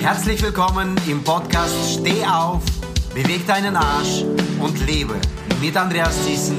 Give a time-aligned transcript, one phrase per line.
[0.00, 2.62] Herzlich willkommen im Podcast Steh auf,
[3.12, 4.24] beweg deinen Arsch
[4.58, 5.20] und lebe
[5.60, 6.56] mit Andreas Thiessen,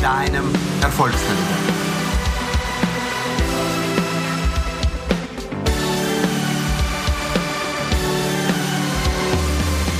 [0.00, 0.44] deinem
[0.80, 1.44] Erfolgsverlierer.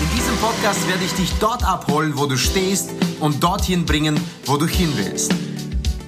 [0.01, 4.57] In diesem Podcast werde ich dich dort abholen, wo du stehst und dorthin bringen, wo
[4.57, 5.35] du hin willst.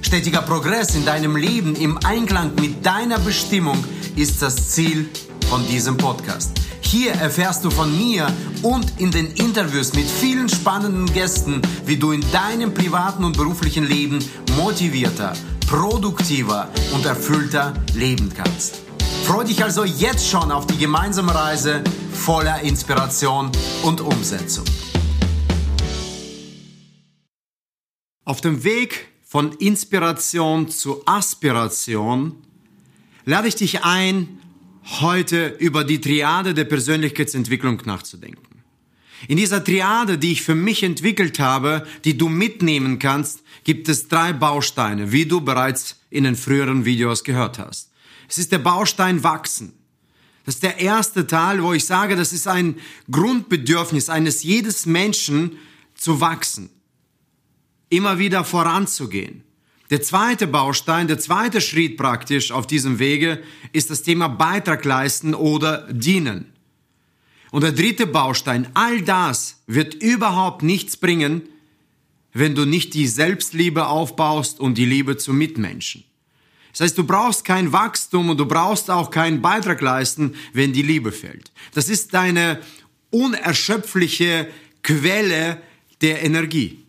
[0.00, 3.84] Stetiger Progress in deinem Leben im Einklang mit deiner Bestimmung
[4.16, 5.10] ist das Ziel
[5.50, 6.61] von diesem Podcast.
[6.92, 8.30] Hier erfährst du von mir
[8.60, 13.84] und in den Interviews mit vielen spannenden Gästen, wie du in deinem privaten und beruflichen
[13.84, 14.18] Leben
[14.58, 15.32] motivierter,
[15.66, 18.82] produktiver und erfüllter leben kannst.
[19.24, 23.50] Freue dich also jetzt schon auf die gemeinsame Reise voller Inspiration
[23.84, 24.66] und Umsetzung.
[28.26, 32.36] Auf dem Weg von Inspiration zu Aspiration
[33.24, 34.41] lade ich dich ein,
[34.84, 38.62] heute über die Triade der Persönlichkeitsentwicklung nachzudenken.
[39.28, 44.08] In dieser Triade, die ich für mich entwickelt habe, die du mitnehmen kannst, gibt es
[44.08, 47.90] drei Bausteine, wie du bereits in den früheren Videos gehört hast.
[48.28, 49.74] Es ist der Baustein Wachsen.
[50.44, 52.76] Das ist der erste Teil, wo ich sage, das ist ein
[53.10, 55.58] Grundbedürfnis eines jedes Menschen
[55.94, 56.70] zu wachsen.
[57.90, 59.44] Immer wieder voranzugehen.
[59.92, 63.42] Der zweite Baustein, der zweite Schritt praktisch auf diesem Wege
[63.74, 66.50] ist das Thema Beitrag leisten oder dienen.
[67.50, 71.42] Und der dritte Baustein, all das wird überhaupt nichts bringen,
[72.32, 76.04] wenn du nicht die Selbstliebe aufbaust und die Liebe zu Mitmenschen.
[76.70, 80.80] Das heißt, du brauchst kein Wachstum und du brauchst auch keinen Beitrag leisten, wenn die
[80.80, 81.52] Liebe fehlt.
[81.74, 82.60] Das ist deine
[83.10, 84.48] unerschöpfliche
[84.82, 85.60] Quelle
[86.00, 86.81] der Energie.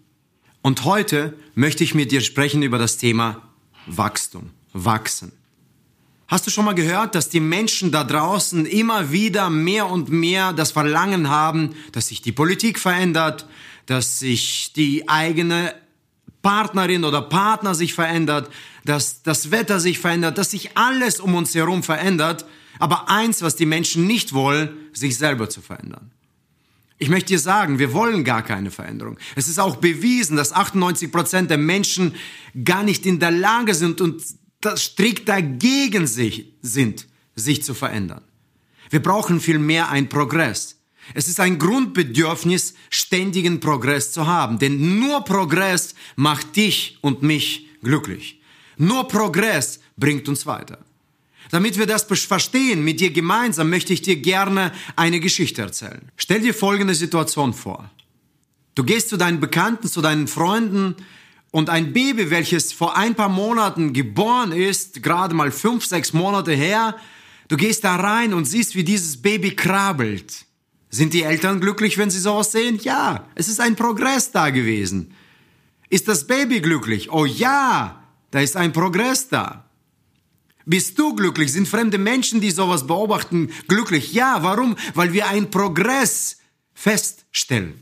[0.64, 3.42] Und heute möchte ich mit dir sprechen über das Thema
[3.86, 5.33] Wachstum, Wachsen.
[6.30, 10.53] Hast du schon mal gehört, dass die Menschen da draußen immer wieder mehr und mehr
[10.53, 13.45] das Verlangen haben, dass sich die Politik verändert,
[13.88, 15.75] dass sich die eigene
[16.42, 18.49] Partnerin oder Partner sich verändert,
[18.86, 22.45] dass das Wetter sich verändert, dass sich alles um uns herum verändert,
[22.80, 26.11] aber eins, was die Menschen nicht wollen, sich selber zu verändern.
[26.98, 29.17] Ich möchte dir sagen, wir wollen gar keine Veränderung.
[29.36, 32.15] Es ist auch bewiesen, dass 98 Prozent der Menschen
[32.64, 34.21] gar nicht in der Lage sind und
[34.77, 38.23] strikt dagegen sich, sind, sich zu verändern.
[38.89, 40.80] Wir brauchen vielmehr ein Progress.
[41.14, 47.67] Es ist ein Grundbedürfnis, ständigen Progress zu haben, denn nur Progress macht dich und mich
[47.82, 48.39] glücklich.
[48.77, 50.80] Nur Progress bringt uns weiter.
[51.52, 56.11] Damit wir das verstehen mit dir gemeinsam, möchte ich dir gerne eine Geschichte erzählen.
[56.17, 57.89] Stell dir folgende Situation vor.
[58.76, 60.95] Du gehst zu deinen Bekannten, zu deinen Freunden
[61.52, 66.53] und ein Baby, welches vor ein paar Monaten geboren ist, gerade mal fünf, sechs Monate
[66.53, 66.95] her,
[67.48, 70.45] du gehst da rein und siehst, wie dieses Baby krabbelt.
[70.89, 72.80] Sind die Eltern glücklich, wenn sie sowas sehen?
[72.82, 75.14] Ja, es ist ein Progress da gewesen.
[75.89, 77.11] Ist das Baby glücklich?
[77.11, 79.70] Oh ja, da ist ein Progress da.
[80.66, 81.52] Bist du glücklich?
[81.52, 84.14] Sind fremde Menschen, die sowas beobachten, glücklich?
[84.14, 84.76] Ja, warum?
[84.94, 86.38] Weil wir einen Progress
[86.74, 87.82] feststellen.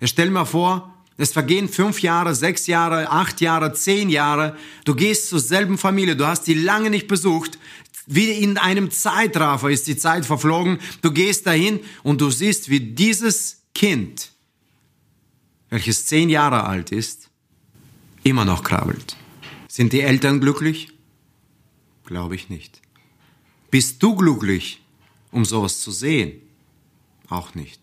[0.00, 4.56] Ich stell mir vor, es vergehen fünf Jahre, sechs Jahre, acht Jahre, zehn Jahre.
[4.84, 7.58] Du gehst zur selben Familie, du hast die lange nicht besucht.
[8.06, 10.78] Wie in einem Zeitraffer ist die Zeit verflogen.
[11.02, 14.32] Du gehst dahin und du siehst, wie dieses Kind,
[15.68, 17.28] welches zehn Jahre alt ist,
[18.22, 19.16] immer noch krabbelt.
[19.68, 20.88] Sind die Eltern glücklich?
[22.10, 22.80] Glaube ich nicht.
[23.70, 24.82] Bist du glücklich,
[25.30, 26.42] um sowas zu sehen?
[27.28, 27.80] Auch nicht.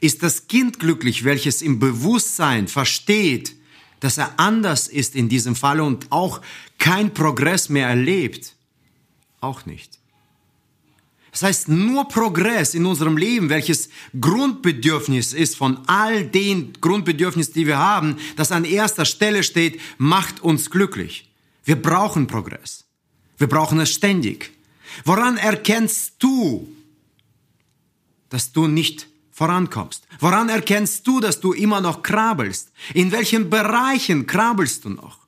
[0.00, 3.54] Ist das Kind glücklich, welches im Bewusstsein versteht,
[4.00, 6.40] dass er anders ist in diesem Fall und auch
[6.78, 8.56] kein Progress mehr erlebt?
[9.42, 9.98] Auch nicht.
[11.30, 17.66] Das heißt, nur Progress in unserem Leben, welches Grundbedürfnis ist von all den Grundbedürfnissen, die
[17.66, 21.28] wir haben, das an erster Stelle steht, macht uns glücklich.
[21.62, 22.86] Wir brauchen Progress.
[23.40, 24.52] Wir brauchen es ständig.
[25.06, 26.70] Woran erkennst du,
[28.28, 30.06] dass du nicht vorankommst?
[30.18, 32.70] Woran erkennst du, dass du immer noch krabbelst?
[32.92, 35.26] In welchen Bereichen krabbelst du noch?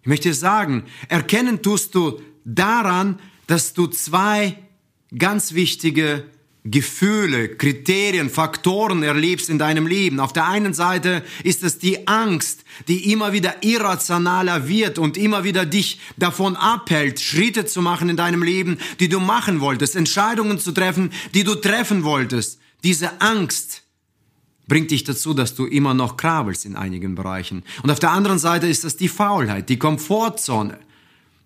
[0.00, 4.56] Ich möchte sagen, erkennen tust du daran, dass du zwei
[5.18, 6.24] ganz wichtige
[6.64, 10.20] Gefühle, Kriterien, Faktoren erlebst in deinem Leben.
[10.20, 15.42] Auf der einen Seite ist es die Angst, die immer wieder irrationaler wird und immer
[15.44, 20.58] wieder dich davon abhält, Schritte zu machen in deinem Leben, die du machen wolltest, Entscheidungen
[20.58, 22.60] zu treffen, die du treffen wolltest.
[22.84, 23.82] Diese Angst
[24.68, 27.64] bringt dich dazu, dass du immer noch krabbelst in einigen Bereichen.
[27.82, 30.78] Und auf der anderen Seite ist es die Faulheit, die Komfortzone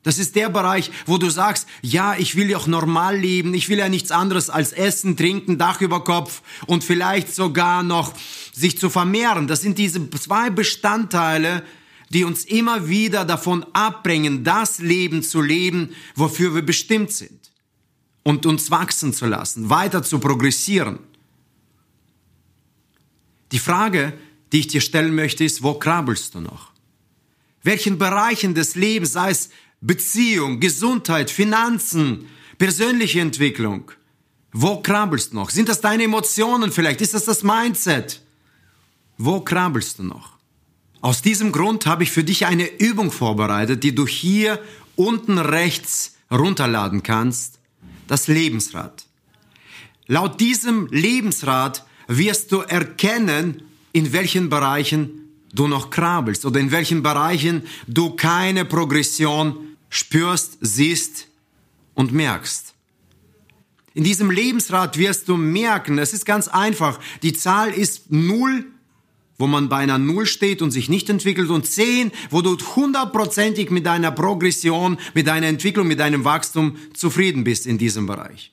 [0.04, 3.70] Das ist der Bereich, wo du sagst, ja, ich will ja auch normal leben, ich
[3.70, 8.12] will ja nichts anderes als essen, trinken, Dach über Kopf und vielleicht sogar noch
[8.52, 9.48] sich zu vermehren.
[9.48, 11.64] Das sind diese zwei Bestandteile,
[12.10, 17.50] die uns immer wieder davon abbringen, das Leben zu leben, wofür wir bestimmt sind.
[18.22, 20.98] Und uns wachsen zu lassen, weiter zu progressieren.
[23.52, 24.12] Die Frage,
[24.52, 26.72] die ich dir stellen möchte, ist, wo krabbelst du noch?
[27.62, 29.48] Welchen Bereichen des Lebens, sei es
[29.86, 32.26] Beziehung, Gesundheit, Finanzen,
[32.56, 33.90] persönliche Entwicklung,
[34.50, 35.50] wo krabbelst du noch?
[35.50, 37.02] Sind das deine Emotionen vielleicht?
[37.02, 38.22] Ist das das Mindset?
[39.18, 40.32] Wo krabbelst du noch?
[41.02, 44.58] Aus diesem Grund habe ich für dich eine Übung vorbereitet, die du hier
[44.96, 47.58] unten rechts runterladen kannst.
[48.06, 49.04] Das Lebensrad.
[50.06, 57.02] Laut diesem Lebensrad wirst du erkennen, in welchen Bereichen du noch krabbelst oder in welchen
[57.02, 61.28] Bereichen du keine Progression spürst, siehst
[61.94, 62.74] und merkst.
[63.94, 68.66] In diesem Lebensrad wirst du merken, es ist ganz einfach, die Zahl ist null
[69.38, 73.70] wo man bei einer Null steht und sich nicht entwickelt und zehn, wo du hundertprozentig
[73.70, 78.52] mit deiner Progression, mit deiner Entwicklung, mit deinem Wachstum zufrieden bist in diesem Bereich.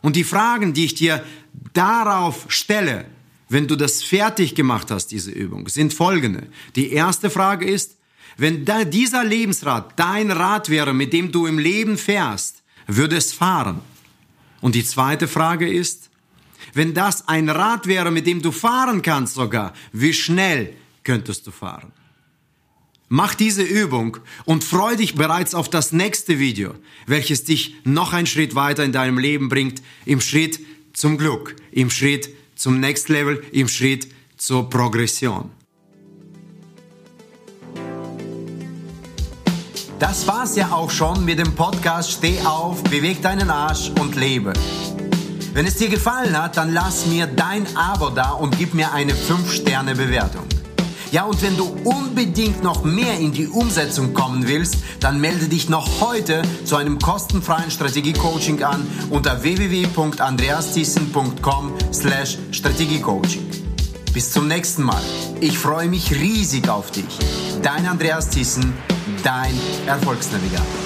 [0.00, 1.24] Und die Fragen, die ich dir
[1.72, 3.06] darauf stelle,
[3.48, 6.48] wenn du das fertig gemacht hast, diese Übung, sind folgende.
[6.76, 7.96] Die erste Frage ist,
[8.36, 13.80] wenn dieser Lebensrad dein Rad wäre, mit dem du im Leben fährst, würde es fahren.
[14.60, 16.10] Und die zweite Frage ist,
[16.72, 21.50] wenn das ein Rad wäre, mit dem du fahren kannst sogar, wie schnell könntest du
[21.50, 21.92] fahren?
[23.08, 26.74] Mach diese Übung und freu dich bereits auf das nächste Video,
[27.06, 30.58] welches dich noch einen Schritt weiter in deinem Leben bringt, im Schritt
[30.94, 35.50] zum Glück, im Schritt zum Next Level, im Schritt zur Progression.
[39.98, 44.52] Das war's ja auch schon mit dem Podcast Steh auf, beweg deinen Arsch und lebe.
[45.52, 49.12] Wenn es dir gefallen hat, dann lass mir dein Abo da und gib mir eine
[49.12, 50.42] 5-Sterne-Bewertung.
[51.12, 55.68] Ja, und wenn du unbedingt noch mehr in die Umsetzung kommen willst, dann melde dich
[55.68, 63.48] noch heute zu einem kostenfreien Strategiecoaching an unter www.andreastiessen.com slash Strategiecoaching.
[64.12, 65.02] Bis zum nächsten Mal.
[65.40, 67.06] Ich freue mich riesig auf dich.
[67.62, 68.74] Dein Andreas Thyssen,
[69.24, 70.83] dein Erfolgsnavigator.